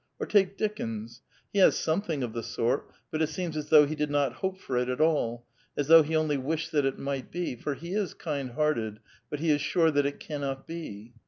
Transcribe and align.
Or 0.19 0.25
take 0.25 0.57
Dickens; 0.57 1.21
he 1.53 1.59
has 1.59 1.77
something 1.77 2.23
of 2.23 2.33
the 2.33 2.41
sort, 2.41 2.89
but 3.11 3.21
it 3.21 3.27
seems 3.27 3.55
as 3.55 3.69
though' 3.69 3.85
he 3.85 3.93
did 3.93 4.09
not 4.09 4.33
hope 4.33 4.57
for 4.59 4.75
it 4.75 4.89
at 4.89 4.99
all, 4.99 5.45
as 5.77 5.89
though 5.89 6.01
he 6.01 6.15
only 6.15 6.37
wished 6.37 6.71
that 6.71 6.85
it 6.85 6.97
might 6.97 7.29
be, 7.29 7.55
for 7.55 7.75
he 7.75 7.93
is 7.93 8.15
kind 8.15 8.49
hearted, 8.53 8.99
but 9.29 9.41
he 9.41 9.51
is 9.51 9.61
sure 9.61 9.91
that 9.91 10.07
it 10.07 10.19
cannot 10.19 10.65
be. 10.65 11.13